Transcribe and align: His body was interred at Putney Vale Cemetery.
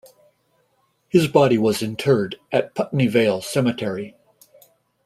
His 1.09 1.27
body 1.27 1.59
was 1.59 1.83
interred 1.83 2.39
at 2.51 2.73
Putney 2.73 3.05
Vale 3.05 3.39
Cemetery. 3.39 4.15